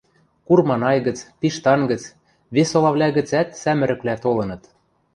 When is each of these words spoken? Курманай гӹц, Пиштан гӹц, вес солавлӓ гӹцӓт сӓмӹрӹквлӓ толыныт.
Курманай 0.47 0.97
гӹц, 1.07 1.17
Пиштан 1.39 1.81
гӹц, 1.91 2.03
вес 2.53 2.67
солавлӓ 2.71 3.07
гӹцӓт 3.17 3.47
сӓмӹрӹквлӓ 3.61 4.15
толыныт. 4.23 4.63